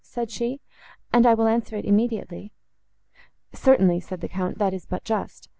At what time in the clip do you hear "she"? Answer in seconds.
0.31-0.59